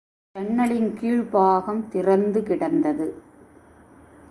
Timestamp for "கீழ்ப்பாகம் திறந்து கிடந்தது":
1.01-3.07